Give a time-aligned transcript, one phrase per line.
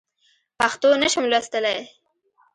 [0.59, 1.77] پښتو نه شم لوستلی.